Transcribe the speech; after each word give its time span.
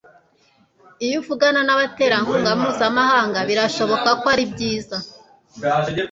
Iyo 1.05 1.15
uvugana 1.21 1.59
nabaterankunga 1.67 2.49
mpuzamahanga 2.59 3.39
birashoboka 3.49 4.09
ko 4.21 4.25
ari 4.33 4.43
byiza 4.53 4.97